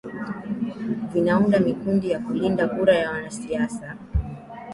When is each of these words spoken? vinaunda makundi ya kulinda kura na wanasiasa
vinaunda 1.13 1.59
makundi 1.59 2.07
ya 2.09 2.19
kulinda 2.19 2.67
kura 2.67 3.01
na 3.03 3.11
wanasiasa 3.11 3.87